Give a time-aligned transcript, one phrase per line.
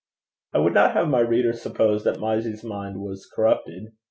[0.53, 3.93] I would not have my reader suppose that Mysie's mind was corrupted.